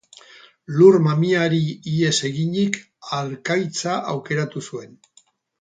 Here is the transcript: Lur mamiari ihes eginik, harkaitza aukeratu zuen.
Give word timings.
Lur 0.77 0.95
mamiari 1.07 1.59
ihes 1.91 2.15
eginik, 2.31 2.81
harkaitza 3.19 4.01
aukeratu 4.15 4.69
zuen. 4.71 5.01